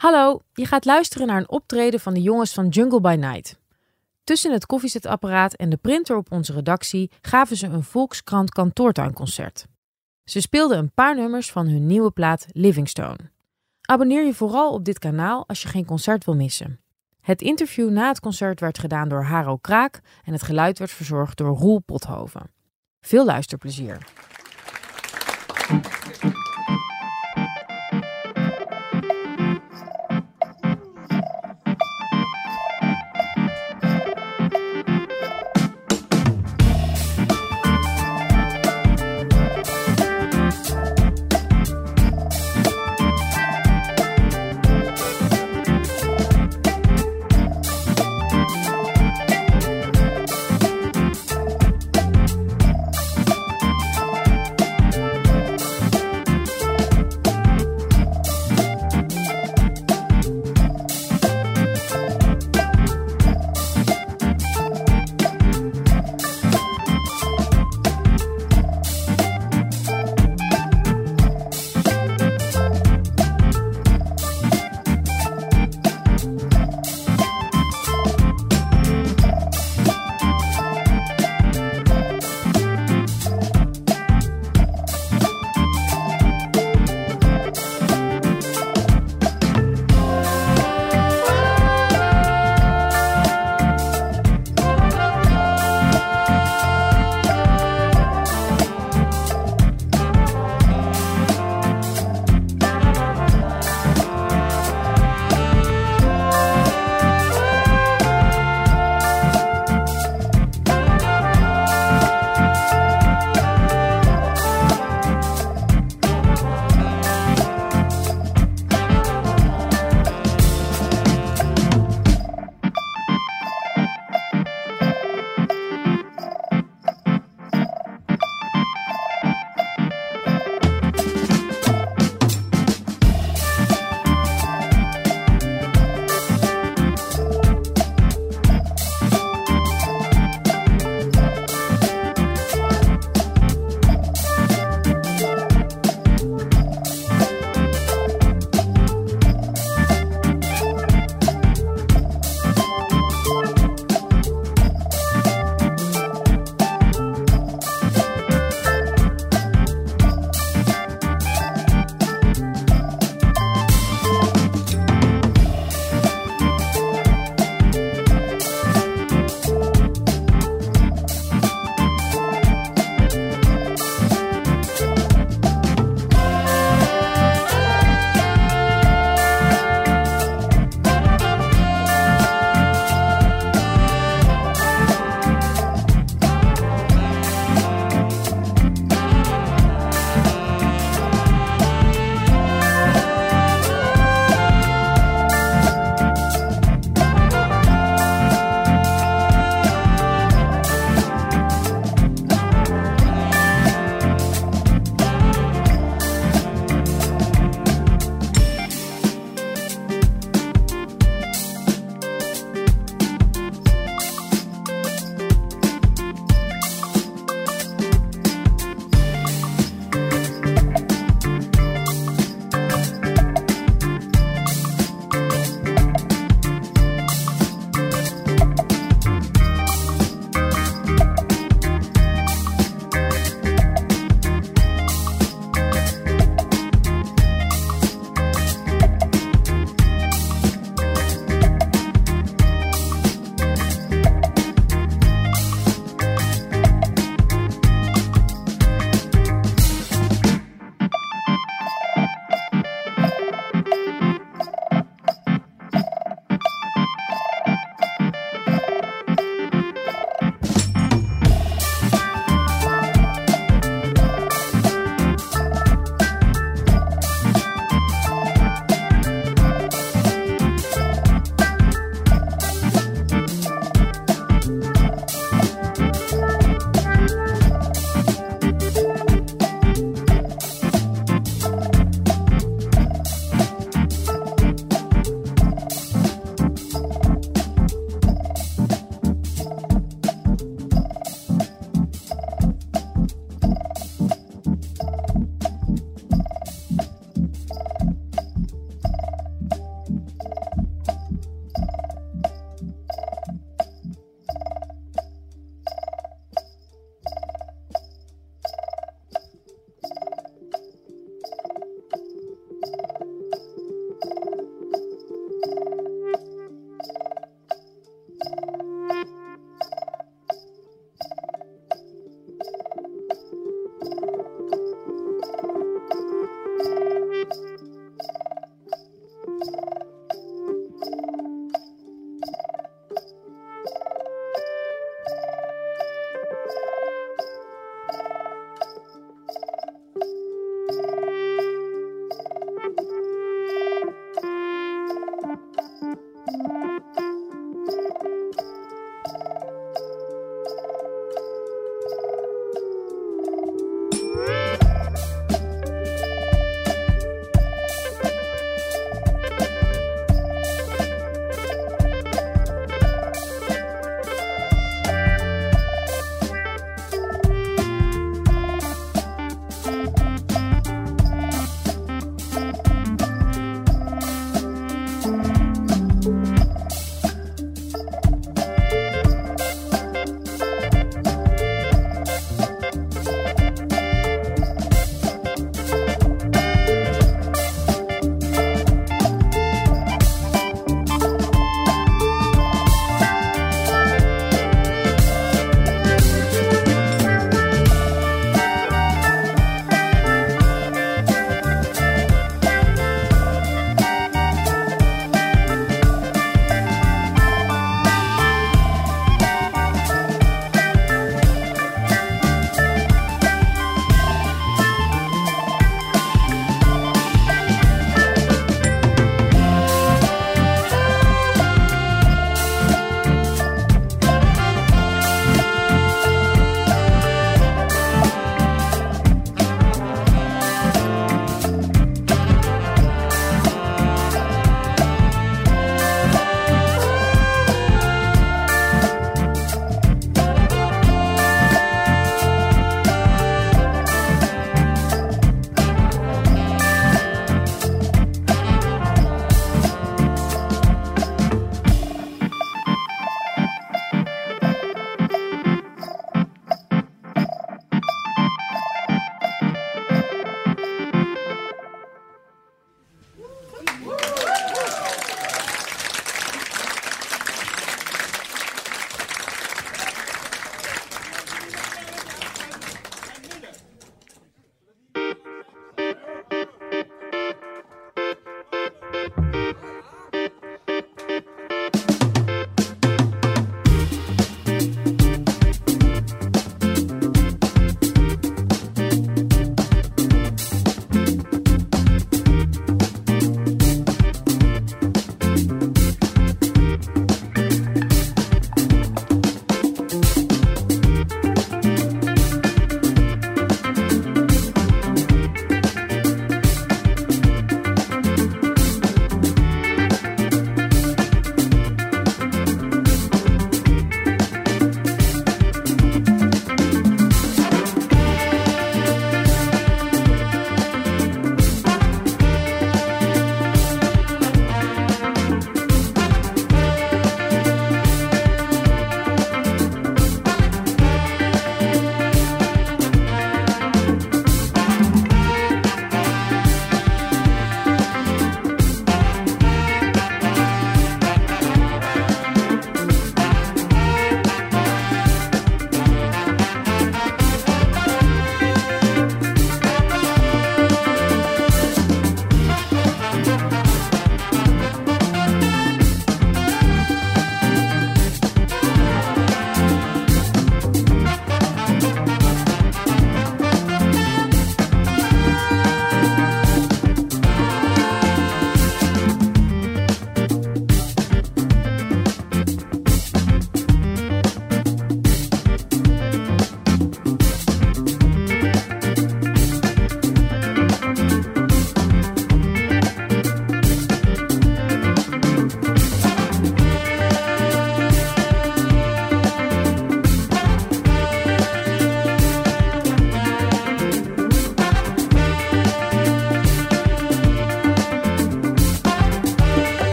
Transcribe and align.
Hallo, 0.00 0.40
je 0.52 0.66
gaat 0.66 0.84
luisteren 0.84 1.26
naar 1.26 1.36
een 1.36 1.48
optreden 1.48 2.00
van 2.00 2.14
de 2.14 2.22
jongens 2.22 2.52
van 2.52 2.68
Jungle 2.68 3.00
by 3.00 3.16
Night. 3.18 3.58
Tussen 4.24 4.52
het 4.52 4.66
koffiezetapparaat 4.66 5.54
en 5.54 5.70
de 5.70 5.76
printer 5.76 6.16
op 6.16 6.32
onze 6.32 6.52
redactie 6.52 7.10
gaven 7.20 7.56
ze 7.56 7.66
een 7.66 7.82
Volkskrant 7.82 8.50
kantoortuinconcert. 8.50 9.66
Ze 10.24 10.40
speelden 10.40 10.78
een 10.78 10.92
paar 10.92 11.16
nummers 11.16 11.50
van 11.50 11.68
hun 11.68 11.86
nieuwe 11.86 12.10
plaat 12.10 12.46
Livingstone. 12.52 13.18
Abonneer 13.80 14.24
je 14.24 14.34
vooral 14.34 14.72
op 14.72 14.84
dit 14.84 14.98
kanaal 14.98 15.44
als 15.46 15.62
je 15.62 15.68
geen 15.68 15.86
concert 15.86 16.24
wil 16.24 16.34
missen. 16.34 16.80
Het 17.20 17.42
interview 17.42 17.90
na 17.90 18.08
het 18.08 18.20
concert 18.20 18.60
werd 18.60 18.78
gedaan 18.78 19.08
door 19.08 19.24
Haro 19.24 19.56
Kraak 19.56 20.00
en 20.24 20.32
het 20.32 20.42
geluid 20.42 20.78
werd 20.78 20.90
verzorgd 20.90 21.36
door 21.36 21.56
Roel 21.56 21.78
Pothoven. 21.78 22.50
Veel 23.00 23.24
luisterplezier. 23.24 23.98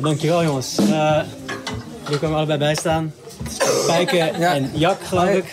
Dankjewel 0.00 0.44
jongens. 0.44 0.78
Uh, 0.80 1.20
hier 2.08 2.18
komen 2.18 2.36
allebei 2.36 2.58
bij 2.58 2.74
staan. 2.74 3.14
Pijken 3.86 4.16
ja. 4.16 4.54
en 4.54 4.70
Jak, 4.74 5.04
geloof 5.04 5.28
ik. 5.28 5.44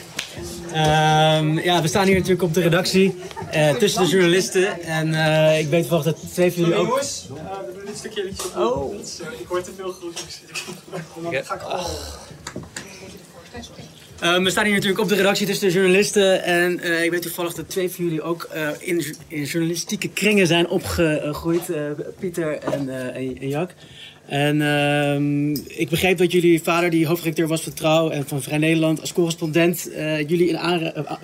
Um, 0.74 1.60
ja, 1.60 1.82
we 1.82 1.88
staan 1.88 2.06
hier 2.06 2.16
natuurlijk 2.16 2.42
op 2.42 2.54
de 2.54 2.62
redactie 2.62 3.16
uh, 3.56 3.76
tussen 3.76 4.04
de 4.04 4.10
journalisten. 4.10 4.82
En 4.82 5.08
uh, 5.08 5.60
ik 5.60 5.68
weet 5.68 5.88
wel 5.88 6.04
dat 6.04 6.18
twee 6.34 6.52
van 6.52 6.62
jullie 6.62 6.78
ook... 6.78 6.88
Jongens, 6.88 7.28
uh, 7.32 7.38
we 7.66 7.74
doen 7.74 7.86
dit 7.86 7.98
stukje 7.98 8.24
liedje 8.24 8.48
Oh. 8.58 8.94
ik 9.40 9.48
hoor 9.48 9.62
te 9.62 9.72
veel 9.78 9.92
geluid. 9.92 10.42
Dan 11.24 11.44
ga 11.44 11.56
ik 11.56 11.62
al... 11.62 11.86
Uh, 14.24 14.44
we 14.44 14.50
staan 14.50 14.66
hier 14.66 14.74
natuurlijk 14.74 15.02
op 15.02 15.10
de 15.10 15.16
redactie 15.16 15.48
tussen 15.48 15.68
de 15.68 15.74
journalisten. 15.74 16.44
En 16.44 16.80
uh, 16.84 17.04
ik 17.04 17.12
weet 17.12 17.22
toevallig 17.22 17.54
dat 17.54 17.70
twee 17.70 17.90
van 17.90 18.04
jullie 18.04 18.22
ook 18.22 18.50
uh, 18.56 18.70
in, 18.80 19.16
in, 19.28 19.44
journalistieke 19.44 20.10
kringen 20.10 20.48
zijn 20.48 20.68
opgegroeid. 20.68 21.72
Pieter 22.20 22.58
en, 22.58 23.14
en, 23.14 23.48
Jack. 23.48 23.74
En 24.26 24.62
ehm, 24.62 25.52
ik 25.68 25.90
begreep 25.90 26.18
dat 26.18 26.32
jullie 26.32 26.64
vader, 26.64 26.90
die 26.90 27.08
hoofdredacteur 27.08 27.48
was 27.48 27.62
van 27.62 27.74
Trouw 27.74 28.10
en 28.10 28.28
van 28.28 28.42
Vrij 28.42 28.58
Nederland, 28.58 29.02
als 29.02 29.14
correspondent, 29.14 29.90
jullie 30.28 30.48
in 30.48 30.60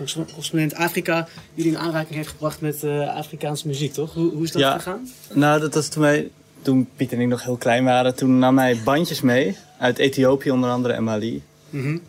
correspondent 0.06 0.74
Afrika, 0.74 1.28
jullie 1.54 1.72
in 1.72 1.78
aanraking 1.78 2.16
heeft 2.16 2.30
gebracht 2.30 2.62
met 2.62 2.84
Afrikaanse 3.16 3.68
muziek, 3.68 3.94
toch? 3.94 4.14
Hoe, 4.14 4.32
hoe 4.32 4.44
is 4.44 4.52
dat 4.52 4.62
ja, 4.62 4.74
gegaan? 4.74 5.10
Nou, 5.34 5.60
dat 5.60 5.74
was 5.74 5.88
toen, 5.88 6.02
wij, 6.02 6.30
toen 6.62 6.88
Pieter 6.96 7.18
en 7.18 7.24
ik 7.24 7.30
nog 7.30 7.44
heel 7.44 7.58
klein 7.58 7.84
waren. 7.84 8.16
Toen 8.16 8.40
nam 8.40 8.58
hij 8.58 8.78
bandjes 8.84 9.22
mee 9.22 9.56
uit 9.78 9.98
Ethiopië 9.98 10.52
onder 10.52 10.70
andere 10.70 10.94
en 10.94 11.04
Mali. 11.04 11.42
Mm 11.70 11.82
-hmm. 11.82 12.02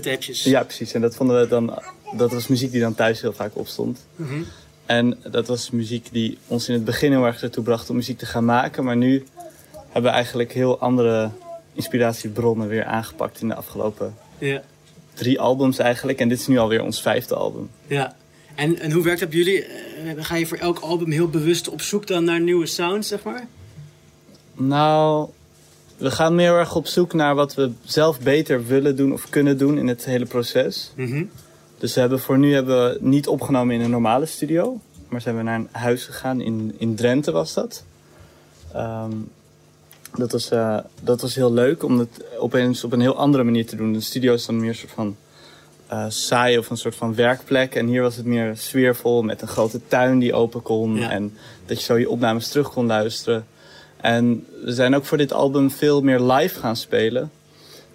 tapes. 0.00 0.44
Ja, 0.44 0.62
precies. 0.62 0.92
En 0.92 1.00
dat 1.00 1.14
vonden 1.14 1.40
we 1.40 1.48
dan, 1.48 1.78
dat 2.16 2.32
was 2.32 2.46
muziek 2.46 2.72
die 2.72 2.80
dan 2.80 2.94
thuis 2.94 3.20
heel 3.20 3.32
vaak 3.32 3.56
opstond. 3.56 4.06
Mm 4.16 4.26
-hmm. 4.26 4.44
En 4.86 5.18
dat 5.30 5.46
was 5.46 5.70
muziek 5.70 6.08
die 6.12 6.38
ons 6.46 6.68
in 6.68 6.74
het 6.74 6.84
begin 6.84 7.10
heel 7.10 7.24
erg 7.24 7.42
ertoe 7.42 7.64
bracht 7.64 7.90
om 7.90 7.96
muziek 7.96 8.18
te 8.18 8.26
gaan 8.26 8.44
maken. 8.44 8.84
Maar 8.84 8.96
nu 8.96 9.24
hebben 9.96 10.14
eigenlijk 10.14 10.52
heel 10.52 10.78
andere 10.78 11.30
inspiratiebronnen 11.72 12.68
weer 12.68 12.84
aangepakt 12.84 13.40
in 13.40 13.48
de 13.48 13.54
afgelopen 13.54 14.14
ja. 14.38 14.62
drie 15.14 15.40
albums 15.40 15.78
eigenlijk. 15.78 16.18
En 16.18 16.28
dit 16.28 16.38
is 16.38 16.46
nu 16.46 16.58
alweer 16.58 16.82
ons 16.82 17.02
vijfde 17.02 17.34
album. 17.34 17.70
Ja. 17.86 18.16
En, 18.54 18.78
en 18.78 18.92
hoe 18.92 19.02
werkt 19.02 19.20
dat 19.20 19.28
bij 19.28 19.38
jullie? 19.38 19.66
Uh, 20.04 20.24
ga 20.24 20.36
je 20.36 20.46
voor 20.46 20.56
elk 20.58 20.78
album 20.78 21.10
heel 21.10 21.28
bewust 21.28 21.68
op 21.68 21.80
zoek 21.80 22.06
dan 22.06 22.24
naar 22.24 22.40
nieuwe 22.40 22.66
sounds, 22.66 23.08
zeg 23.08 23.22
maar? 23.22 23.46
Nou, 24.54 25.28
we 25.96 26.10
gaan 26.10 26.34
meer 26.34 26.52
erg 26.52 26.74
op 26.74 26.86
zoek 26.86 27.12
naar 27.12 27.34
wat 27.34 27.54
we 27.54 27.70
zelf 27.84 28.20
beter 28.20 28.66
willen 28.66 28.96
doen 28.96 29.12
of 29.12 29.28
kunnen 29.28 29.58
doen 29.58 29.78
in 29.78 29.88
het 29.88 30.04
hele 30.04 30.26
proces. 30.26 30.92
Mhm. 30.94 31.24
Dus 31.78 31.94
we 31.94 32.00
hebben 32.00 32.20
voor 32.20 32.38
nu 32.38 32.54
hebben 32.54 32.90
we 32.90 32.98
niet 33.00 33.28
opgenomen 33.28 33.74
in 33.74 33.80
een 33.80 33.90
normale 33.90 34.26
studio. 34.26 34.80
Maar 35.08 35.20
zijn 35.20 35.36
we 35.36 35.42
naar 35.42 35.58
een 35.58 35.68
huis 35.72 36.04
gegaan 36.04 36.40
in, 36.40 36.74
in 36.78 36.94
Drenthe 36.94 37.32
was 37.32 37.54
dat. 37.54 37.84
Ehm, 38.72 39.12
dat, 40.14 40.32
was, 40.32 40.52
uh, 40.52 40.78
dat 41.02 41.20
was 41.20 41.34
heel 41.34 41.52
leuk 41.52 41.82
om 41.82 41.98
het 41.98 42.24
opeens 42.38 42.84
op 42.84 42.92
een 42.92 43.00
heel 43.00 43.16
andere 43.16 43.44
manier 43.44 43.66
te 43.66 43.76
doen. 43.76 43.92
De 43.92 44.00
studio 44.00 44.34
is 44.34 44.46
dan 44.46 44.60
meer 44.60 44.68
een 44.68 44.74
soort 44.74 44.92
van 44.92 45.16
uh, 45.92 46.04
saai 46.08 46.58
of 46.58 46.70
een 46.70 46.76
soort 46.76 46.94
van 46.94 47.14
werkplek. 47.14 47.74
En 47.74 47.86
hier 47.86 48.02
was 48.02 48.16
het 48.16 48.26
meer 48.26 48.56
sfeervol 48.56 49.22
met 49.22 49.42
een 49.42 49.48
grote 49.48 49.80
tuin 49.88 50.18
die 50.18 50.34
open 50.34 50.62
kon. 50.62 50.98
En 50.98 51.36
dat 51.66 51.78
je 51.78 51.84
zo 51.84 51.96
je 51.96 52.10
opnames 52.10 52.48
terug 52.48 52.72
kon 52.72 52.86
luisteren. 52.86 53.46
En 53.96 54.46
we 54.64 54.72
zijn 54.72 54.94
ook 54.94 55.04
voor 55.04 55.18
dit 55.18 55.32
album 55.32 55.70
veel 55.70 56.02
meer 56.02 56.20
live 56.20 56.58
gaan 56.58 56.76
spelen. 56.76 57.30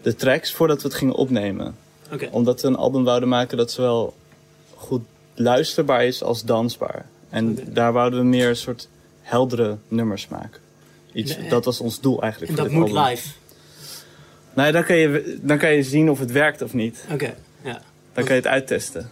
De 0.01 0.15
tracks 0.15 0.53
voordat 0.53 0.81
we 0.81 0.87
het 0.87 0.97
gingen 0.97 1.15
opnemen. 1.15 1.75
Okay. 2.13 2.29
Omdat 2.31 2.61
we 2.61 2.67
een 2.67 2.75
album 2.75 3.03
wouden 3.03 3.29
maken 3.29 3.57
dat 3.57 3.71
zowel 3.71 4.13
goed 4.75 5.01
luisterbaar 5.33 6.05
is 6.05 6.23
als 6.23 6.43
dansbaar. 6.43 7.05
En 7.29 7.57
daar 7.73 7.93
wouden 7.93 8.19
we 8.19 8.25
meer 8.25 8.49
een 8.49 8.55
soort 8.55 8.87
heldere 9.21 9.77
nummers 9.87 10.27
maken. 10.27 10.61
Iets, 11.13 11.37
dat 11.49 11.65
was 11.65 11.79
ons 11.79 12.01
doel 12.01 12.21
eigenlijk. 12.21 12.51
En 12.51 12.57
dat 12.57 12.71
moet 12.71 12.91
live? 12.91 13.29
Nee, 14.53 14.71
dan 14.71 14.83
kan, 14.83 14.95
je, 14.95 15.37
dan 15.41 15.57
kan 15.57 15.73
je 15.73 15.83
zien 15.83 16.09
of 16.09 16.19
het 16.19 16.31
werkt 16.31 16.61
of 16.61 16.73
niet. 16.73 17.05
Oké, 17.11 17.33
ja. 17.63 17.81
Dan 18.13 18.23
kan 18.23 18.35
je 18.35 18.41
het 18.41 18.47
uittesten. 18.47 19.11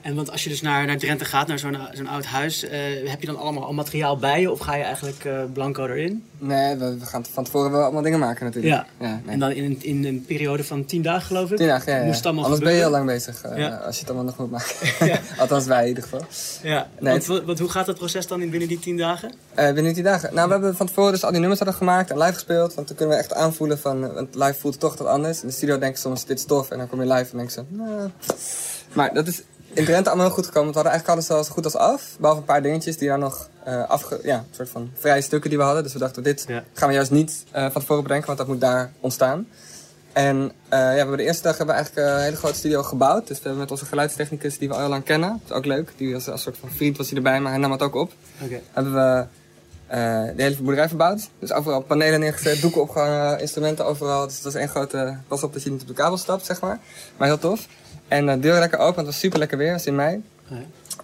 En 0.00 0.14
want 0.14 0.30
als 0.30 0.44
je 0.44 0.48
dus 0.48 0.60
naar, 0.60 0.86
naar 0.86 0.96
Drenthe 0.96 1.24
gaat, 1.24 1.46
naar 1.46 1.58
zo'n 1.58 1.78
zo'n 1.92 2.08
oud 2.08 2.24
huis, 2.24 2.64
uh, 2.64 2.70
heb 3.04 3.20
je 3.20 3.26
dan 3.26 3.38
allemaal 3.38 3.64
al 3.64 3.72
materiaal 3.72 4.16
bij 4.16 4.40
je 4.40 4.50
of 4.50 4.58
ga 4.58 4.74
je 4.74 4.82
eigenlijk 4.82 5.24
uh, 5.24 5.40
blanco 5.52 5.86
erin? 5.86 6.24
Nee, 6.38 6.76
we, 6.76 6.98
we, 6.98 7.06
gaan 7.06 7.24
van 7.32 7.44
tevoren 7.44 7.70
wel 7.70 7.82
allemaal 7.82 8.02
dingen 8.02 8.18
maken 8.18 8.44
natuurlijk. 8.44 8.74
Ja, 8.74 8.86
ja 9.06 9.20
nee. 9.24 9.32
en 9.32 9.38
dan 9.38 9.50
in, 9.50 9.78
in 9.82 10.04
een 10.04 10.24
periode 10.26 10.64
van 10.64 10.84
tien 10.84 11.02
dagen 11.02 11.22
geloof 11.22 11.50
ik? 11.50 11.56
Tien 11.56 11.66
dagen, 11.66 11.92
ja. 11.92 11.98
ja. 11.98 12.04
Moest 12.04 12.24
allemaal 12.24 12.44
Anders 12.44 12.62
ben 12.62 12.72
je 12.72 12.78
heel 12.78 12.90
lang 12.90 13.06
bezig 13.06 13.44
uh, 13.46 13.58
ja. 13.58 13.76
als 13.76 13.94
je 13.94 14.00
het 14.00 14.10
allemaal 14.10 14.26
nog 14.26 14.38
moet 14.38 14.50
maken. 14.50 15.20
Althans 15.40 15.66
wij 15.66 15.82
in 15.82 15.88
ieder 15.88 16.02
geval. 16.02 16.22
Ja, 16.62 16.88
nee, 17.00 17.20
want, 17.26 17.44
want, 17.44 17.58
hoe 17.58 17.68
gaat 17.68 17.86
dat 17.86 17.96
proces 17.96 18.26
dan 18.26 18.42
in 18.42 18.50
binnen 18.50 18.68
die 18.68 18.78
tien 18.78 18.96
dagen? 18.96 19.32
binnen 19.54 19.84
die 19.84 19.94
tien 19.94 20.04
dagen? 20.04 20.34
Nou, 20.34 20.46
we 20.46 20.52
hebben 20.52 20.76
van 20.76 20.86
tevoren 20.86 21.12
dus 21.12 21.24
al 21.24 21.30
die 21.30 21.40
nummers 21.40 21.60
hadden 21.60 21.78
gemaakt 21.78 22.10
en 22.10 22.18
live 22.18 22.32
gespeeld. 22.32 22.74
Want 22.74 22.88
dan 22.88 22.96
kunnen 22.96 23.16
we 23.16 23.22
echt 23.22 23.34
aanvoelen 23.34 23.78
van, 23.78 24.14
want 24.14 24.34
live 24.34 24.54
voelt 24.54 24.80
toch 24.80 24.96
wat 24.96 25.06
anders. 25.06 25.40
In 25.42 25.48
de 25.48 25.54
studio 25.54 25.78
denk 25.78 25.94
je 25.94 26.00
soms 26.00 26.24
dit 26.24 26.38
is 26.38 26.44
tof 26.44 26.70
en 26.70 26.78
dan 26.78 26.88
kom 26.88 27.02
je 27.02 27.12
live 27.12 27.30
en 27.30 27.38
denk 27.38 27.50
je 27.50 27.62
nou... 27.68 28.10
Maar 28.92 29.14
dat 29.14 29.26
is 29.26 29.42
in 29.72 29.84
Drenthe 29.84 30.08
allemaal 30.08 30.26
heel 30.26 30.34
goed 30.34 30.46
gekomen. 30.46 30.72
Want 30.72 30.84
we 30.84 30.90
hadden 30.90 31.04
eigenlijk 31.06 31.30
alles 31.30 31.46
zo 31.46 31.54
goed 31.54 31.64
als 31.64 31.76
af. 31.76 32.16
Behalve 32.18 32.40
een 32.40 32.46
paar 32.46 32.62
dingetjes 32.62 32.96
die 32.98 33.08
daar 33.08 33.18
nog 33.18 33.48
uh, 33.68 33.88
afge... 33.88 34.20
Ja, 34.22 34.36
een 34.36 34.54
soort 34.54 34.68
van 34.68 34.90
vrije 34.94 35.20
stukken 35.20 35.50
die 35.50 35.58
we 35.58 35.64
hadden. 35.64 35.82
Dus 35.82 35.92
we 35.92 35.98
dachten, 35.98 36.22
dit 36.22 36.46
gaan 36.72 36.88
we 36.88 36.94
juist 36.94 37.10
niet 37.10 37.44
uh, 37.54 37.70
van 37.70 37.80
tevoren 37.80 38.02
bedenken. 38.02 38.26
Want 38.26 38.38
dat 38.38 38.48
moet 38.48 38.60
daar 38.60 38.92
ontstaan. 39.00 39.48
En 40.12 40.36
uh, 40.36 40.50
ja, 40.70 40.90
we 40.90 40.96
hebben 40.96 41.16
de 41.16 41.22
eerste 41.22 41.42
dag 41.42 41.56
hebben 41.56 41.74
we 41.74 41.80
eigenlijk 41.80 42.08
een 42.08 42.22
hele 42.22 42.36
grote 42.36 42.54
studio 42.54 42.82
gebouwd. 42.82 43.26
Dus 43.26 43.36
we 43.36 43.42
hebben 43.42 43.60
met 43.60 43.70
onze 43.70 43.84
geluidstechnicus 43.84 44.58
die 44.58 44.68
we 44.68 44.74
al 44.74 44.80
heel 44.80 44.88
lang 44.88 45.04
kennen. 45.04 45.28
Dat 45.28 45.50
is 45.50 45.56
ook 45.56 45.64
leuk. 45.64 45.92
Die 45.96 46.12
was 46.12 46.28
als 46.28 46.42
soort 46.42 46.56
van 46.58 46.70
vriend 46.70 46.96
was 46.96 47.06
hij 47.08 47.16
erbij, 47.16 47.40
maar 47.40 47.50
hij 47.50 47.60
nam 47.60 47.70
het 47.70 47.82
ook 47.82 47.94
op. 47.94 48.12
Okay. 48.44 48.62
Hebben 48.72 48.94
we 48.94 49.26
de 49.88 50.32
hele 50.36 50.56
boerderij 50.56 50.88
verbouwd. 50.88 51.28
Dus 51.38 51.52
overal 51.52 51.82
panelen 51.82 52.20
neergezet, 52.20 52.60
doeken 52.60 52.80
opgehangen, 52.80 53.40
instrumenten 53.40 53.86
overal. 53.86 54.26
Dus 54.26 54.34
het 54.34 54.44
was 54.44 54.54
één 54.54 54.68
grote... 54.68 55.16
Pas 55.28 55.42
op 55.42 55.52
dat 55.52 55.62
je 55.62 55.70
niet 55.70 55.80
op 55.80 55.88
de 55.88 55.94
kabel 55.94 56.16
stapt, 56.16 56.46
zeg 56.46 56.60
maar. 56.60 56.78
Maar 57.16 57.28
heel 57.28 57.38
tof. 57.38 57.66
En 58.08 58.26
de 58.26 58.38
deur 58.38 58.58
lekker 58.58 58.78
open, 58.78 58.94
want 58.94 59.06
het 59.06 59.06
was 59.06 59.18
super 59.18 59.38
lekker 59.38 59.58
weer, 59.58 59.72
was 59.72 59.86
in 59.86 59.94
mei. 59.94 60.22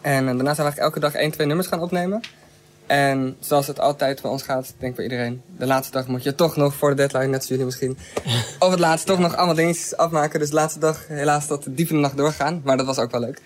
En 0.00 0.20
uh, 0.20 0.26
daarna 0.26 0.54
zijn 0.54 0.56
we 0.56 0.62
eigenlijk 0.62 0.78
elke 0.78 1.00
dag 1.00 1.14
één, 1.14 1.30
twee 1.30 1.46
nummers 1.46 1.68
gaan 1.68 1.80
opnemen. 1.80 2.20
En 2.86 3.36
zoals 3.40 3.66
het 3.66 3.80
altijd 3.80 4.22
bij 4.22 4.30
ons 4.30 4.42
gaat, 4.42 4.74
denk 4.78 4.90
ik 4.90 4.96
bij 4.96 5.04
iedereen, 5.04 5.42
de 5.58 5.66
laatste 5.66 5.92
dag 5.92 6.06
moet 6.06 6.22
je 6.22 6.34
toch 6.34 6.56
nog 6.56 6.74
voor 6.74 6.90
de 6.90 6.96
deadline, 6.96 7.26
net 7.26 7.38
als 7.38 7.48
jullie 7.48 7.64
misschien, 7.64 7.98
of 8.58 8.70
het 8.70 8.78
laatste 8.78 9.06
toch 9.06 9.18
nog 9.18 9.36
allemaal 9.36 9.54
dingetjes 9.54 9.96
afmaken. 9.96 10.38
Dus 10.38 10.48
de 10.48 10.54
laatste 10.54 10.78
dag 10.78 11.08
helaas 11.08 11.46
de 11.46 11.58
diep 11.64 11.88
in 11.88 11.94
de 11.94 12.00
nacht 12.00 12.16
doorgaan, 12.16 12.60
maar 12.64 12.76
dat 12.76 12.86
was 12.86 12.98
ook 12.98 13.10
wel 13.10 13.20
leuk. 13.20 13.40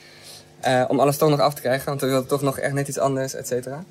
Uh, 0.66 0.84
om 0.88 1.00
alles 1.00 1.16
toch 1.16 1.30
nog 1.30 1.40
af 1.40 1.54
te 1.54 1.60
krijgen, 1.60 1.86
want 1.86 2.00
we 2.00 2.06
wilden 2.06 2.28
toch 2.28 2.42
nog 2.42 2.58
echt 2.58 2.72
net 2.72 2.88
iets 2.88 2.98
anders, 2.98 3.34
et 3.34 3.46
cetera. 3.46 3.84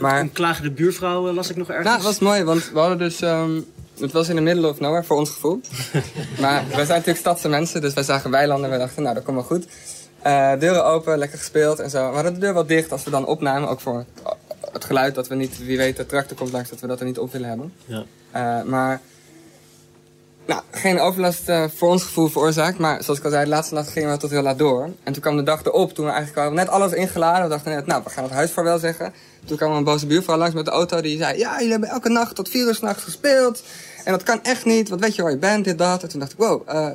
Maar, 0.00 0.20
een 0.20 0.32
klagende 0.32 0.70
buurvrouw 0.70 1.32
las 1.32 1.50
ik 1.50 1.56
nog 1.56 1.68
ergens. 1.68 1.86
Nou, 1.86 1.96
dat 1.96 2.06
was 2.06 2.18
mooi, 2.18 2.44
want 2.44 2.70
we 2.70 2.78
hadden 2.78 2.98
dus 2.98 3.20
um, 3.20 3.66
het 4.00 4.12
was 4.12 4.28
in 4.28 4.34
de 4.34 4.40
middle 4.40 4.68
of 4.68 4.80
nowhere, 4.80 5.04
voor 5.04 5.16
ons 5.16 5.30
gevoel. 5.30 5.60
maar 6.40 6.64
wij 6.68 6.84
zijn 6.84 6.88
natuurlijk 6.88 7.18
stadse 7.18 7.48
mensen, 7.48 7.80
dus 7.80 7.94
wij 7.94 8.02
zagen 8.02 8.30
weilanden 8.30 8.64
en 8.64 8.78
we 8.78 8.82
dachten, 8.84 9.02
nou, 9.02 9.14
dat 9.14 9.24
komt 9.24 9.36
wel 9.36 9.46
goed. 9.46 9.66
Uh, 10.26 10.52
deuren 10.58 10.84
open, 10.84 11.18
lekker 11.18 11.38
gespeeld 11.38 11.78
en 11.78 11.90
zo. 11.90 12.08
We 12.08 12.14
hadden 12.14 12.34
de 12.34 12.40
deur 12.40 12.54
wel 12.54 12.66
dicht 12.66 12.92
als 12.92 13.04
we 13.04 13.10
dan 13.10 13.26
opnamen, 13.26 13.68
ook 13.68 13.80
voor 13.80 14.04
het 14.72 14.84
geluid 14.84 15.14
dat 15.14 15.28
we 15.28 15.34
niet, 15.34 15.64
wie 15.64 15.76
weet, 15.76 15.96
de 15.96 16.06
tractor 16.06 16.36
komt 16.36 16.52
langs, 16.52 16.70
dat 16.70 16.80
we 16.80 16.86
dat 16.86 17.00
er 17.00 17.06
niet 17.06 17.18
op 17.18 17.32
willen 17.32 17.48
hebben. 17.48 17.72
Ja. 17.84 18.04
Uh, 18.36 18.68
maar, 18.70 19.00
nou, 20.50 20.62
geen 20.70 21.00
overlast 21.00 21.48
uh, 21.48 21.64
voor 21.76 21.88
ons 21.88 22.02
gevoel 22.02 22.28
veroorzaakt, 22.28 22.78
maar 22.78 23.02
zoals 23.02 23.18
ik 23.18 23.24
al 23.24 23.30
zei, 23.30 23.44
de 23.44 23.50
laatste 23.50 23.74
nacht 23.74 23.88
gingen 23.88 24.10
we 24.10 24.16
tot 24.16 24.30
heel 24.30 24.42
laat 24.42 24.58
door. 24.58 24.82
En 25.02 25.12
toen 25.12 25.22
kwam 25.22 25.36
de 25.36 25.42
dag 25.42 25.64
erop, 25.64 25.92
toen 25.92 26.04
we 26.04 26.10
eigenlijk 26.10 26.46
al 26.46 26.52
net 26.52 26.68
alles 26.68 26.92
ingeladen, 26.92 27.42
we 27.42 27.48
dachten 27.48 27.72
net, 27.72 27.86
nou, 27.86 28.02
we 28.04 28.10
gaan 28.10 28.24
het 28.24 28.32
huis 28.32 28.50
voor 28.50 28.64
wel 28.64 28.78
zeggen. 28.78 29.12
Toen 29.44 29.56
kwam 29.56 29.72
een 29.72 29.84
boze 29.84 30.06
buurvrouw 30.06 30.36
langs 30.36 30.54
met 30.54 30.64
de 30.64 30.70
auto, 30.70 31.00
die 31.00 31.18
zei, 31.18 31.38
ja, 31.38 31.54
jullie 31.54 31.70
hebben 31.70 31.88
elke 31.88 32.08
nacht 32.08 32.34
tot 32.34 32.48
vier 32.48 32.66
uur 32.66 32.74
s'nachts 32.74 33.02
gespeeld. 33.02 33.62
En 34.04 34.12
dat 34.12 34.22
kan 34.22 34.42
echt 34.42 34.64
niet, 34.64 34.88
want 34.88 35.00
weet 35.00 35.14
je 35.14 35.22
waar 35.22 35.30
je 35.30 35.36
bent, 35.36 35.64
dit, 35.64 35.78
dat. 35.78 36.02
En 36.02 36.08
toen 36.08 36.20
dacht 36.20 36.32
ik, 36.32 36.38
wow, 36.38 36.68
uh, 36.68 36.86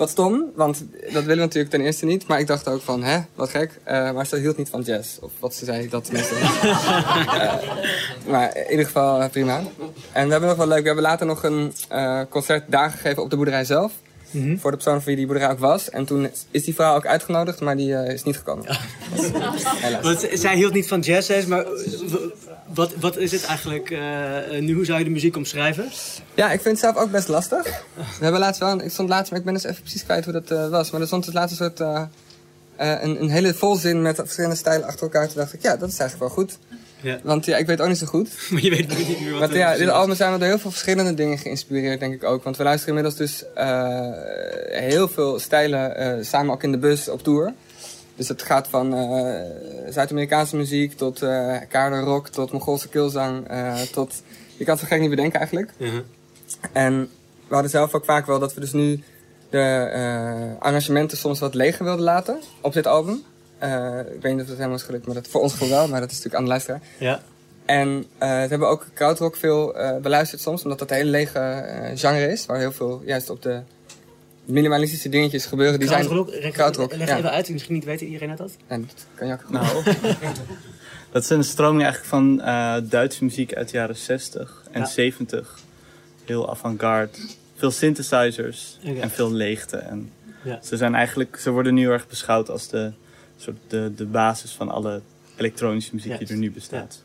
wat 0.00 0.10
stom, 0.10 0.44
want 0.54 0.84
dat 1.00 1.12
willen 1.12 1.26
we 1.26 1.34
natuurlijk 1.34 1.70
ten 1.70 1.80
eerste 1.80 2.04
niet. 2.04 2.26
Maar 2.26 2.40
ik 2.40 2.46
dacht 2.46 2.68
ook 2.68 2.82
van, 2.82 3.02
hè, 3.02 3.18
wat 3.34 3.48
gek. 3.48 3.80
Uh, 3.88 4.10
maar 4.12 4.26
ze 4.26 4.36
hield 4.36 4.56
niet 4.56 4.68
van 4.68 4.80
jazz, 4.80 5.18
of 5.20 5.30
wat 5.38 5.54
ze 5.54 5.64
zei, 5.64 5.88
dat 5.88 6.04
tenminste. 6.04 6.34
uh, 6.40 7.54
maar 8.26 8.56
in 8.56 8.70
ieder 8.70 8.84
geval 8.84 9.28
prima. 9.28 9.62
En 10.12 10.24
we 10.24 10.30
hebben 10.30 10.48
nog 10.48 10.58
wel 10.58 10.66
leuk, 10.66 10.80
we 10.80 10.86
hebben 10.86 11.04
later 11.04 11.26
nog 11.26 11.42
een 11.42 11.72
concert 12.28 12.64
daar 12.66 12.90
gegeven 12.90 13.22
op 13.22 13.30
de 13.30 13.36
boerderij 13.36 13.64
zelf. 13.64 13.92
Mm 14.30 14.58
Voor 14.58 14.70
de 14.70 14.76
persoon 14.76 14.96
voor 14.96 15.04
wie 15.04 15.16
die 15.16 15.26
boerderij 15.26 15.50
ook 15.50 15.58
was. 15.58 15.90
En 15.90 16.04
toen 16.04 16.30
is 16.50 16.64
die 16.64 16.74
vrouw 16.74 16.94
ook 16.94 17.06
uitgenodigd, 17.06 17.60
maar 17.60 17.76
die 17.76 17.92
is 17.92 18.22
niet 18.22 18.36
gekomen. 18.36 18.64
Helaas. 19.62 20.02
Want 20.06 20.28
zij 20.32 20.56
hield 20.56 20.72
niet 20.72 20.88
van 20.88 21.00
jazz, 21.00 21.46
maar 21.46 21.64
wat, 22.74 22.94
wat 22.94 23.16
is 23.16 23.32
het 23.32 23.44
eigenlijk 23.44 23.90
uh, 23.90 24.00
nu? 24.60 24.74
Hoe 24.74 24.84
zou 24.84 24.98
je 24.98 25.04
de 25.04 25.10
muziek 25.10 25.36
omschrijven? 25.36 25.90
Ja, 26.34 26.52
ik 26.52 26.60
vind 26.60 26.80
het 26.80 26.84
zelf 26.84 27.04
ook 27.04 27.10
best 27.10 27.28
lastig. 27.28 27.64
We 27.94 28.02
hebben 28.22 28.40
laatst 28.40 28.60
wel, 28.60 28.80
ik 28.80 28.90
stond 28.90 29.08
laatst, 29.08 29.30
maar 29.30 29.38
ik 29.38 29.44
ben 29.44 29.54
dus 29.54 29.64
even 29.64 29.82
precies 29.82 30.04
kwijt 30.04 30.24
hoe 30.24 30.32
dat 30.32 30.50
uh, 30.50 30.68
was. 30.68 30.90
Maar 30.90 31.00
er 31.00 31.06
stond 31.06 31.24
het 31.24 31.34
laatste 31.34 31.56
soort, 31.56 31.80
uh, 31.80 32.02
een, 32.76 33.22
een, 33.22 33.30
hele 33.30 33.54
volzin 33.54 34.02
met 34.02 34.16
verschillende 34.16 34.56
stijlen 34.56 34.86
achter 34.86 35.02
elkaar. 35.02 35.26
Toen 35.26 35.36
dacht 35.36 35.52
ik, 35.52 35.62
ja, 35.62 35.76
dat 35.76 35.88
is 35.88 35.98
eigenlijk 35.98 36.34
wel 36.34 36.44
goed. 36.44 36.58
Ja. 37.02 37.18
Want 37.22 37.44
ja, 37.44 37.56
ik 37.56 37.66
weet 37.66 37.80
ook 37.80 37.88
niet 37.88 37.98
zo 37.98 38.06
goed. 38.06 38.30
maar 38.50 38.62
je 38.62 38.70
weet 38.70 38.88
niet 38.88 39.20
meer 39.20 39.30
wat 39.30 39.40
Want 39.40 39.52
ja, 39.52 39.76
dit 39.76 39.88
album 39.88 40.16
zijn 40.16 40.32
we 40.32 40.38
door 40.38 40.48
heel 40.48 40.58
veel 40.58 40.70
verschillende 40.70 41.14
dingen 41.14 41.38
geïnspireerd, 41.38 42.00
denk 42.00 42.14
ik 42.14 42.24
ook. 42.24 42.44
Want 42.44 42.56
we 42.56 42.62
luisteren 42.62 42.96
inmiddels 42.96 43.20
dus 43.20 43.44
heel 44.80 45.08
veel 45.08 45.38
stijlen 45.38 46.24
samen 46.24 46.52
ook 46.52 46.62
in 46.62 46.72
de 46.72 46.78
bus 46.78 47.08
op 47.08 47.22
tour. 47.22 47.52
Dus 48.20 48.28
het 48.28 48.42
gaat 48.42 48.68
van 48.68 48.94
uh, 48.94 49.40
Zuid-Amerikaanse 49.88 50.56
muziek 50.56 50.96
tot 50.96 51.22
uh, 51.22 52.02
rock, 52.04 52.28
tot 52.28 52.52
Mongoolse 52.52 52.88
kilzang, 52.88 53.50
uh, 53.50 53.80
tot 53.80 54.22
je 54.56 54.64
kan 54.64 54.74
het 54.74 54.82
zo 54.82 54.88
gek 54.88 55.00
niet 55.00 55.10
bedenken 55.10 55.38
eigenlijk. 55.38 55.72
Mhm. 55.76 56.00
En 56.72 57.10
we 57.48 57.54
hadden 57.54 57.70
zelf 57.70 57.94
ook 57.94 58.04
vaak 58.04 58.26
wel 58.26 58.38
dat 58.38 58.54
we 58.54 58.60
dus 58.60 58.72
nu 58.72 59.02
de 59.50 59.58
eh, 59.92 60.62
arrangementen 60.62 61.18
soms 61.18 61.38
wat 61.38 61.54
leger 61.54 61.84
wilden 61.84 62.04
laten 62.04 62.40
op 62.60 62.72
dit 62.72 62.86
album. 62.86 63.22
Eh, 63.58 63.98
ik 64.14 64.22
weet 64.22 64.32
niet 64.32 64.42
of 64.42 64.48
het 64.48 64.56
helemaal 64.56 64.76
is 64.76 64.82
gelukt, 64.82 65.06
maar 65.06 65.14
dat 65.14 65.28
voor 65.28 65.40
ons 65.40 65.52
gevoel 65.52 65.68
wel, 65.68 65.88
maar 65.88 66.00
dat 66.00 66.10
is 66.10 66.16
natuurlijk 66.16 66.34
aan 66.34 66.44
de 66.44 66.50
luisteraar. 66.50 66.80
Ja. 66.98 67.20
En 67.64 68.06
eh 68.18 68.28
we 68.28 68.48
hebben 68.48 68.68
ook 68.68 68.86
krautrock 68.94 69.36
veel 69.36 69.76
eh, 69.76 69.96
beluisterd 69.96 70.40
soms, 70.40 70.62
omdat 70.62 70.78
dat 70.78 70.90
een 70.90 70.96
hele 70.96 71.10
lege 71.10 71.38
eh, 71.38 71.98
genre 71.98 72.28
is, 72.32 72.46
waar 72.46 72.58
heel 72.58 72.72
veel 72.72 73.02
juist 73.04 73.30
op 73.30 73.42
de 73.42 73.60
minimalistische 74.52 75.08
dingetjes 75.08 75.46
gebeuren. 75.46 75.78
Die 75.78 75.88
zijn, 75.88 76.04
Krautrock, 76.06 76.34
leg- 76.42 76.52
Krautrock, 76.52 76.94
Leg 76.96 77.08
ja. 77.08 77.16
even 77.18 77.30
uit, 77.30 77.48
misschien 77.50 77.74
niet 77.74 77.84
weten 77.84 78.06
iedereen 78.06 78.36
dat. 78.36 78.56
en 78.66 78.80
dat 78.86 79.06
kan 79.14 79.26
je 79.26 79.32
ook 79.32 79.50
Nou, 79.50 79.66
dat 81.12 81.22
is 81.22 81.28
een 81.30 81.44
stroming 81.44 81.82
eigenlijk 81.82 82.10
van 82.10 82.40
eh, 82.40 82.76
Duitse 82.82 83.24
muziek 83.24 83.54
uit 83.54 83.68
de 83.70 83.76
jaren 83.76 83.96
60 83.96 84.62
en 84.70 84.80
Ja. 84.80 84.86
70. 84.86 85.58
Heel 86.24 86.50
avant-garde. 86.50 87.12
Veel 87.56 87.70
synthesizers 87.70 88.78
en 89.00 89.10
veel 89.10 89.32
leegte. 89.32 89.76
En 89.76 90.10
Ja. 90.44 90.60
ze, 90.62 90.76
zijn 90.76 90.94
eigenlijk, 90.94 91.36
ze 91.36 91.50
worden 91.50 91.74
nu 91.74 91.80
heel 91.80 91.90
erg 91.90 92.08
beschouwd 92.08 92.48
als 92.50 92.68
de, 92.68 92.92
soort 93.38 93.56
de, 93.68 93.92
de 93.96 94.04
basis 94.04 94.50
van 94.52 94.68
alle 94.70 95.00
elektronische 95.36 95.94
muziek 95.94 96.18
die 96.18 96.28
er 96.28 96.36
nu 96.36 96.50
bestaat. 96.50 97.02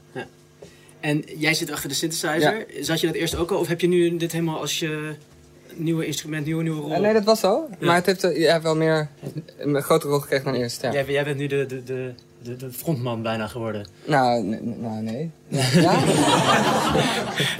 En 0.99 1.23
jij 1.37 1.53
zit 1.53 1.71
achter 1.71 1.89
de 1.89 1.95
synthesizer. 1.95 2.65
Zat 2.81 2.99
je 2.99 3.07
dat 3.07 3.15
eerst 3.15 3.35
ook 3.35 3.51
al? 3.51 3.59
Of 3.59 3.67
heb 3.67 3.81
je 3.81 3.87
nu 3.87 4.17
dit 4.17 4.31
helemaal 4.31 4.59
als 4.59 4.79
je 4.79 5.13
nieuwe 5.75 6.05
instrument, 6.05 6.45
nieuwe, 6.45 6.63
nieuwe 6.63 6.81
rol? 6.81 6.91
Eh, 6.91 6.99
nee, 6.99 7.13
dat 7.13 7.23
was 7.23 7.39
zo. 7.39 7.67
Ja. 7.79 7.85
Maar 7.85 7.95
het 7.95 8.05
heeft 8.05 8.23
eh, 8.23 8.37
ja, 8.41 8.61
wel 8.61 8.75
meer 8.75 9.07
een 9.57 9.81
grotere 9.81 10.11
rol 10.11 10.19
gekregen 10.21 10.45
dan 10.45 10.53
eerst. 10.53 10.81
Ja. 10.81 10.91
jij, 10.91 11.05
jij 11.05 11.23
bent 11.23 11.37
nu 11.37 11.47
de, 11.47 11.65
de, 11.65 11.83
de, 11.83 12.13
de, 12.43 12.55
de 12.55 12.71
frontman 12.71 13.21
bijna 13.21 13.47
geworden. 13.47 13.87
Nou, 14.05 14.43
nou, 14.61 15.01
nee. 15.01 15.31
Ja? 15.49 15.61
ja? 15.81 15.91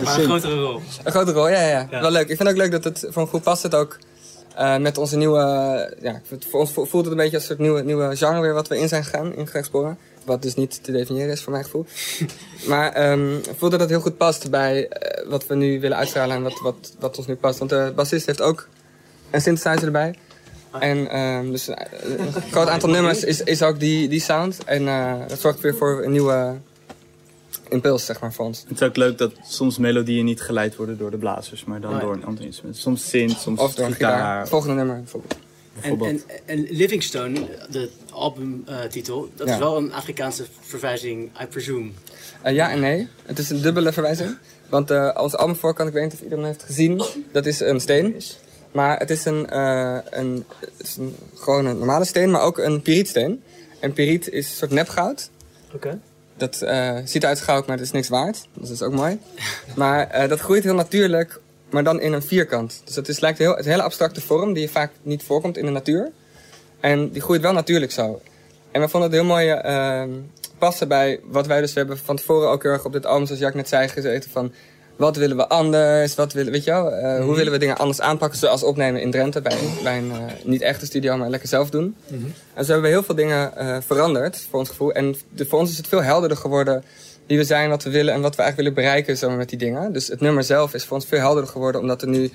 Maar 0.04 0.20
een 0.20 0.26
grotere 0.26 0.62
rol. 0.62 0.82
Een 1.04 1.12
grote 1.12 1.32
rol, 1.32 1.50
ja, 1.50 1.62
ja, 1.62 1.88
ja. 1.92 2.00
Wel 2.02 2.12
leuk. 2.12 2.22
Ik 2.30 2.38
vind 2.38 2.40
het 2.40 2.48
ook 2.50 2.58
leuk 2.58 2.72
dat 2.72 2.84
het 2.84 3.06
voor 3.10 3.22
een 3.22 3.28
groep 3.28 3.44
past. 3.44 3.64
Het 3.64 3.76
ook 3.76 3.98
eh, 4.56 4.78
met 4.78 4.98
onze 4.98 5.18
nieuwe. 5.18 5.40
ja, 6.02 6.22
voor 6.50 6.60
ons 6.60 6.72
vo- 6.72 6.86
voelt 6.86 7.04
het 7.04 7.12
een 7.14 7.20
beetje 7.20 7.36
als 7.38 7.42
een 7.44 7.48
soort 7.50 7.60
nieuwe, 7.60 7.84
nieuwe 7.84 8.16
genre 8.16 8.42
weer 8.42 8.54
wat 8.54 8.68
we 8.68 8.80
in 8.80 8.88
zijn 8.88 9.04
gegaan, 9.04 9.36
in 9.36 9.48
exploren. 9.54 9.98
Wat 10.26 10.42
dus 10.42 10.56
niet 10.56 10.84
te 10.84 10.92
definiëren 10.92 11.32
is 11.32 11.42
voor 11.42 11.52
mijn 11.52 11.64
gevoel. 11.64 11.86
maar 12.72 12.92
ehm 12.92 13.36
ik 13.36 13.54
voel 13.58 13.70
dat 13.70 13.80
het 13.80 13.90
heel 13.90 14.00
goed 14.00 14.18
past 14.18 14.50
bij 14.50 14.88
eh, 14.88 15.30
wat 15.30 15.48
we 15.48 15.56
nu 15.56 15.80
willen 15.80 15.98
uitstralen 15.98 16.36
en 16.36 16.42
wat, 16.44 16.60
wat, 16.62 16.94
wat 17.00 17.18
ons 17.18 17.28
nu 17.28 17.36
past. 17.36 17.60
Want 17.60 17.70
de 17.70 17.92
bassist 17.96 18.26
heeft 18.26 18.42
ook 18.42 18.68
een 19.32 19.42
synthesizer 19.42 19.86
erbij. 19.86 20.16
En 20.80 21.10
ehm, 21.10 21.52
dus 21.52 21.68
eh, 21.68 21.86
een 22.18 22.52
groot 22.52 22.68
aantal 22.68 22.90
nummers 22.90 23.24
is, 23.24 23.42
is 23.42 23.62
ook 23.64 23.80
die, 23.80 24.08
die 24.08 24.20
sound. 24.22 24.64
En 24.64 24.88
eh, 24.88 25.14
dat 25.28 25.40
zorgt 25.40 25.60
weer 25.60 25.76
voor 25.76 26.04
een 26.04 26.12
nieuwe 26.12 26.54
impuls, 27.70 28.06
zeg 28.06 28.20
maar, 28.20 28.34
voor 28.34 28.46
ons. 28.46 28.64
Het 28.68 28.82
is 28.82 28.88
ook 28.88 28.96
leuk 28.96 29.18
dat 29.18 29.32
soms 29.44 29.78
melodieën 29.78 30.26
niet 30.26 30.42
geleid 30.42 30.76
worden 30.76 30.98
door 30.98 31.12
de 31.12 31.18
blazers, 31.18 31.66
maar 31.66 31.82
dan 31.82 31.90
Oh 31.90 31.96
ja. 31.96 32.02
door 32.04 32.14
een 32.14 32.26
ander 32.26 32.44
instrument. 32.44 32.78
Soms 32.78 33.10
synth, 33.10 33.40
soms 33.40 33.60
Of 33.60 33.76
door 33.76 33.92
gitaar. 33.92 34.48
volgende 34.48 34.76
nummer 34.76 34.96
bijvoorbeeld. 34.96 35.36
En, 35.76 35.82
bijvoorbeeld. 35.82 36.26
en, 36.26 36.40
en 36.46 36.68
Livingstone, 36.70 37.48
de 37.70 37.90
albumtitel, 38.12 39.30
dat 39.36 39.48
is 39.48 39.58
wel 39.58 39.78
een 39.78 39.94
Afrikaanse 39.94 40.46
verwijzing, 40.62 41.30
I 41.42 41.46
presume. 41.46 41.92
Eh, 42.42 42.54
ja 42.54 42.72
en 42.72 42.80
nee. 42.80 43.08
Het 43.26 43.40
is 43.40 43.50
een 43.50 43.62
dubbele 43.62 43.92
verwijzing. 43.92 44.38
Want 44.70 44.92
eh 44.92 45.18
ons 45.22 45.36
albumvoorkant, 45.36 45.88
ik 45.88 45.94
weet 45.94 46.04
niet 46.04 46.14
of 46.14 46.22
iedereen 46.22 46.46
heeft 46.46 46.64
gezien, 46.64 47.04
dat 47.32 47.46
is 47.46 47.60
een 47.60 47.80
steen. 47.80 48.22
Maar 48.72 49.00
het 49.00 49.10
is 49.10 49.26
een, 49.26 49.50
eh, 49.50 49.98
een, 50.10 50.46
het 50.60 50.88
is 50.88 50.96
een 50.96 51.16
gewoon 51.36 51.66
een 51.66 51.78
normale 51.78 52.06
steen, 52.06 52.32
maar 52.32 52.42
ook 52.42 52.58
een 52.58 52.82
pirietsteen. 52.82 53.44
En 53.80 53.94
piriet 53.94 54.30
is 54.30 54.50
een 54.50 54.56
soort 54.56 54.72
nepgoud. 54.72 55.30
Oké. 55.74 56.00
Dat 56.38 56.62
eh, 56.62 56.98
ziet 57.04 57.24
eruit 57.24 57.38
als 57.38 57.48
goud, 57.48 57.68
maar 57.68 57.78
dat 57.78 57.86
is 57.86 57.92
niks 57.92 58.10
waard. 58.10 58.48
Dus 58.54 58.68
dat 58.68 58.78
is 58.78 58.82
ook 58.82 58.94
mooi. 58.94 59.20
Maar 59.76 60.08
eh, 60.08 60.30
dat 60.30 60.40
groeit 60.40 60.64
heel 60.64 60.74
natuurlijk, 60.74 61.42
maar 61.70 61.84
dan 61.84 62.02
in 62.02 62.14
een 62.14 62.24
vierkant. 62.24 62.82
Dus 62.86 62.96
het 62.96 63.08
is, 63.08 63.20
lijkt 63.20 63.38
heel, 63.38 63.56
het 63.56 63.66
hele 63.66 63.82
abstracte 63.82 64.22
vorm 64.22 64.54
die 64.54 64.70
vaak 64.70 64.92
niet 65.02 65.24
voorkomt 65.24 65.58
in 65.58 65.66
de 65.66 65.72
natuur. 65.72 66.12
En 66.80 67.10
die 67.10 67.22
groeit 67.22 67.42
wel 67.42 67.54
natuurlijk 67.54 67.92
zo. 67.92 68.22
En 68.72 68.82
we 68.82 68.88
vonden 68.88 69.10
het 69.10 69.20
heel 69.20 69.28
mooi 69.28 69.50
eh, 69.50 70.04
passen 70.58 70.88
bij 70.88 71.20
wat 71.24 71.48
wij 71.48 71.62
dus 71.62 71.74
hebben 71.74 71.98
van 71.98 72.16
tevoren 72.16 72.50
ook 72.50 72.64
heel 72.64 72.72
erg 72.72 72.86
op 72.86 72.94
dit 72.94 73.06
album, 73.06 73.26
zoals 73.26 73.42
Jack 73.42 73.54
net 73.54 73.68
zei, 73.68 73.88
gezeten 73.88 74.32
van 74.32 74.54
wat 74.96 75.16
willen 75.16 75.38
we 75.38 75.48
anders, 75.48 76.16
wat 76.16 76.34
willen, 76.34 76.52
weet 76.52 76.64
je 76.64 76.72
wel, 76.72 76.92
eh, 76.92 77.24
hoe 77.24 77.36
willen 77.36 77.52
we 77.52 77.58
dingen 77.58 77.78
anders 77.78 78.02
aanpakken, 78.02 78.40
zoals 78.40 78.64
opnemen 78.64 79.02
in 79.02 79.12
Drenthe 79.12 79.42
bij, 79.42 79.58
bij 79.84 79.98
een 79.98 80.12
eh, 80.12 80.18
niet 80.44 80.62
echte 80.62 80.86
studio, 80.86 81.18
maar 81.18 81.30
lekker 81.30 81.50
zelf 81.50 81.70
doen. 81.70 81.96
En 82.54 82.66
zo 82.66 82.72
hebben 82.72 82.82
we 82.82 82.96
heel 82.96 83.04
veel 83.04 83.16
dingen 83.16 83.58
eh, 83.58 83.78
veranderd, 83.86 84.48
voor 84.50 84.60
ons 84.60 84.70
gevoel. 84.70 84.92
En 84.92 85.16
de, 85.30 85.46
voor 85.46 85.60
ons 85.60 85.72
is 85.72 85.78
het 85.78 85.88
veel 85.88 86.04
helderder 86.04 86.38
geworden 86.38 86.84
wie 87.28 87.38
we 87.38 87.44
zijn, 87.44 87.70
wat 87.70 87.84
we 87.84 87.90
willen 87.90 88.14
en 88.14 88.22
wat 88.22 88.36
we 88.36 88.42
eigenlijk 88.42 88.76
willen 88.76 88.90
bereiken 88.90 89.18
zomaar 89.18 89.38
met 89.38 89.50
die 89.50 89.58
dingen. 89.58 89.94
Dus 89.94 90.08
het 90.08 90.22
nummer 90.22 90.44
zelf 90.44 90.74
is 90.74 90.86
voor 90.86 90.98
ons 90.98 91.06
veel 91.06 91.20
helderder 91.20 91.52
geworden, 91.52 91.82
omdat 91.82 92.02
er 92.02 92.08
nu 92.08 92.32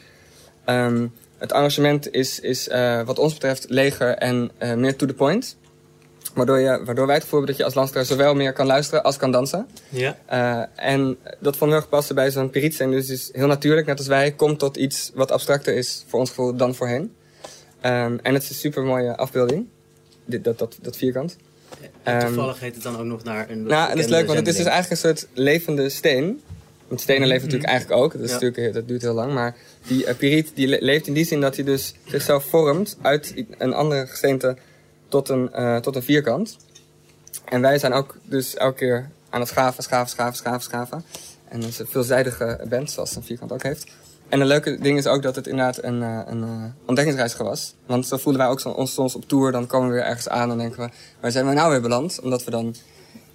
ehm, 0.64 1.06
het 1.38 1.52
arrangement 1.52 2.12
is, 2.12 2.40
is 2.40 2.68
eh, 2.68 3.02
wat 3.02 3.18
ons 3.18 3.32
betreft 3.32 3.64
leger 3.68 4.14
en 4.14 4.50
eh, 4.58 4.74
meer 4.74 4.96
to 4.96 5.06
the 5.06 5.14
point. 5.14 5.56
Waardoor, 6.34 6.58
je, 6.58 6.82
waardoor 6.84 7.06
wij 7.06 7.14
het 7.14 7.24
gevoel 7.24 7.38
hebben 7.38 7.46
dat 7.46 7.56
je 7.56 7.64
als 7.64 7.74
luisteraar 7.74 8.04
zowel 8.04 8.34
meer 8.34 8.52
kan 8.52 8.66
luisteren 8.66 9.02
als 9.02 9.16
kan 9.16 9.30
dansen. 9.30 9.66
Ja. 9.88 10.18
Eh, 10.26 10.90
en 10.90 11.16
dat 11.38 11.56
vond 11.56 11.70
ik 11.70 11.76
heel 11.76 11.76
erg 11.76 11.88
passen 11.88 12.14
bij 12.14 12.30
zo'n 12.30 12.50
pirietsteen. 12.50 12.90
Dus 12.90 13.08
het 13.08 13.18
is 13.18 13.28
heel 13.32 13.46
natuurlijk, 13.46 13.86
net 13.86 13.98
als 13.98 14.06
wij, 14.06 14.32
komt 14.32 14.58
tot 14.58 14.76
iets 14.76 15.10
wat 15.14 15.30
abstracter 15.30 15.76
is 15.76 16.04
voor 16.06 16.18
ons 16.18 16.28
gevoel 16.28 16.56
dan 16.56 16.74
voorheen. 16.74 17.14
Ehm, 17.80 18.18
en 18.22 18.34
het 18.34 18.42
is 18.42 18.48
een 18.48 18.54
super 18.54 18.82
mooie 18.82 19.16
afbeelding. 19.16 19.66
Dit, 20.24 20.44
dat, 20.44 20.58
dat, 20.58 20.78
dat 20.80 20.96
vierkant. 20.96 21.36
En 22.02 22.16
Ehm, 22.18 22.26
toevallig 22.26 22.60
heet 22.60 22.74
het 22.74 22.82
dan 22.82 22.96
ook 22.98 23.04
nog 23.04 23.22
naar 23.22 23.50
een. 23.50 23.62
Nou, 23.62 23.90
en 23.90 23.96
dat 23.96 24.04
is 24.04 24.10
leuk, 24.10 24.26
want 24.26 24.38
het 24.38 24.48
is 24.48 24.56
dus 24.56 24.64
eigenlijk 24.66 25.02
een 25.02 25.08
soort 25.08 25.26
levende 25.32 25.88
steen. 25.88 26.40
Want 26.88 27.00
stenen 27.02 27.28
leven 27.28 27.44
natuurlijk 27.44 27.70
eigenlijk 27.70 28.00
ook. 28.02 28.12
Dat, 28.12 28.20
is 28.20 28.28
Ja. 28.28 28.32
natuurlijk, 28.34 28.74
dat 28.74 28.88
duurt 28.88 29.02
heel 29.02 29.14
lang. 29.14 29.32
Maar 29.32 29.56
die 29.86 30.06
uh, 30.06 30.14
piriet 30.16 30.50
die 30.54 30.66
le- 30.66 30.78
leeft 30.80 31.06
in 31.06 31.12
die 31.14 31.24
zin 31.24 31.40
dat 31.40 31.56
hij 31.56 31.64
dus 31.64 31.94
zichzelf 32.04 32.44
vormt 32.44 32.96
uit 33.02 33.44
een 33.58 33.72
andere 33.72 34.06
gesteente 34.06 34.56
tot 35.08 35.28
een, 35.28 35.52
eh, 35.52 35.76
tot 35.76 35.96
een 35.96 36.02
vierkant. 36.02 36.56
En 37.44 37.60
wij 37.60 37.78
zijn 37.78 37.92
ook 37.92 38.16
dus 38.22 38.54
elke 38.54 38.76
keer 38.76 39.10
aan 39.30 39.40
het 39.40 39.48
schaven, 39.48 39.82
schaven, 39.82 40.08
schaven, 40.10 40.36
schaven, 40.36 40.62
schaven. 40.62 41.04
En 41.48 41.60
dat 41.60 41.68
is 41.68 41.78
een 41.78 41.86
veelzijdige 41.86 42.60
band, 42.68 42.90
zoals 42.90 43.16
een 43.16 43.22
vierkant 43.22 43.52
ook 43.52 43.62
heeft. 43.62 43.86
En 44.30 44.40
een 44.40 44.46
leuke 44.46 44.78
ding 44.80 44.98
is 44.98 45.06
ook 45.06 45.22
dat 45.22 45.36
het 45.36 45.46
inderdaad 45.46 45.82
een, 45.82 46.02
eh, 46.02 46.18
een 46.26 46.42
eh, 46.42 46.64
ontdekkingsreis 46.86 47.36
was. 47.36 47.74
Want 47.86 48.06
zo 48.06 48.16
voelen 48.16 48.42
wij 48.42 48.50
ook 48.50 48.60
zo- 48.60 48.68
ons 48.68 48.92
soms 48.94 49.14
op 49.14 49.28
tour. 49.28 49.52
Dan 49.52 49.66
komen 49.66 49.88
we 49.88 49.94
weer 49.94 50.04
ergens 50.04 50.28
aan 50.28 50.50
en 50.50 50.58
denken 50.58 50.80
we, 50.84 50.88
waar 51.20 51.30
zijn 51.30 51.46
we 51.48 51.52
nou 51.54 51.70
weer 51.70 51.80
beland? 51.80 52.20
Omdat 52.22 52.44
we 52.44 52.50
dan 52.50 52.74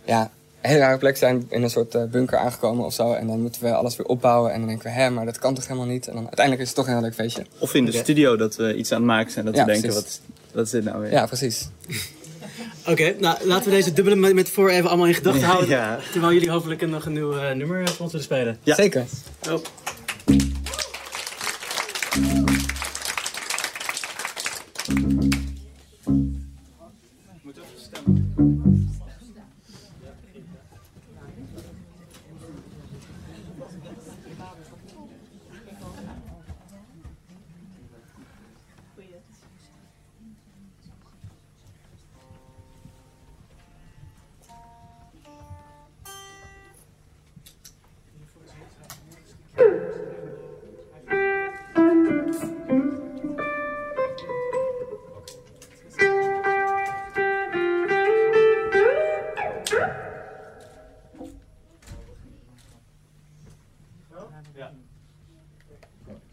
ja, 0.06 0.22
een 0.62 0.70
hele 0.70 0.80
rare 0.80 0.98
plek 0.98 1.18
zijn 1.18 1.46
in 1.50 1.64
een 1.64 1.70
soort 1.70 1.96
eh, 1.96 2.04
bunker 2.04 2.38
aangekomen 2.38 2.86
of 2.86 2.94
zo. 2.94 3.14
En 3.14 3.28
dan 3.28 3.42
moeten 3.42 3.62
we 3.64 3.74
alles 3.74 3.96
weer 3.96 4.06
opbouwen. 4.08 4.52
En 4.52 4.60
dan 4.60 4.68
denken 4.68 4.86
we, 4.86 4.92
hè, 4.94 5.10
maar 5.10 5.26
dat 5.26 5.40
kan 5.40 5.54
toch 5.54 5.68
helemaal 5.68 5.88
niet? 5.88 6.08
En 6.08 6.14
dan 6.14 6.24
uiteindelijk 6.24 6.62
is 6.62 6.68
het 6.68 6.78
toch 6.78 6.88
een 6.88 6.94
heel 6.94 7.02
leuk 7.02 7.14
feestje. 7.14 7.46
Of 7.60 7.74
in 7.74 7.86
de 7.86 7.92
studio 7.92 8.36
dat 8.36 8.56
we 8.56 8.76
iets 8.76 8.92
aan 8.92 8.98
het 8.98 9.08
maken 9.08 9.32
zijn. 9.32 9.46
Dat 9.46 9.56
Ja, 9.56 9.66
we 9.66 9.72
denken, 9.72 9.90
precies. 9.90 10.04
wat, 10.20 10.20
is- 10.40 10.54
wat 10.54 10.66
is 10.66 10.72
dit 10.72 10.84
nou 10.84 11.00
weer? 11.02 11.12
Ja, 11.12 11.26
precies. 11.26 11.68
Oké, 12.88 13.16
nou 13.20 13.38
laten 13.46 13.66
we 13.70 13.76
deze 13.76 13.94
dubbele 13.94 14.34
met, 14.34 14.50
voor 14.50 14.70
even 14.70 14.88
allemaal 14.90 15.08
in 15.08 15.14
gedachten 15.14 15.44
houden. 15.54 15.70
Ja. 15.70 16.00
Terwijl 16.12 16.34
jullie 16.34 16.50
hopelijk 16.50 16.82
een, 16.82 16.90
nog 16.90 17.06
een 17.06 17.14
nieuw 17.14 17.38
eh, 17.38 17.56
nummer 17.56 17.88
voor 17.88 18.00
ons 18.04 18.12
willen 18.12 18.26
spelen. 18.28 18.58
Ja. 18.64 18.76
Zeker. 18.76 19.06
Oh. 19.50 19.60
Yeah. 64.56 64.68
Mm-hmm. 64.68 66.25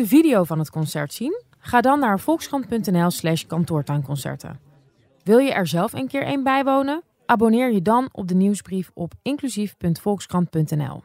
De 0.00 0.06
video 0.06 0.44
van 0.44 0.58
het 0.58 0.70
concert 0.70 1.12
zien? 1.12 1.42
Ga 1.58 1.80
dan 1.80 2.00
naar 2.00 2.20
volkskrant.nl 2.20 3.10
slash 3.10 3.44
kantoortuinconcerten. 3.46 4.60
Wil 5.22 5.38
je 5.38 5.52
er 5.52 5.66
zelf 5.66 5.92
een 5.92 6.08
keer 6.08 6.26
een 6.26 6.42
bijwonen? 6.42 7.02
Abonneer 7.26 7.72
je 7.72 7.82
dan 7.82 8.08
op 8.12 8.28
de 8.28 8.34
nieuwsbrief 8.34 8.90
op 8.94 9.12
inclusief.volkskrant.nl. 9.22 11.02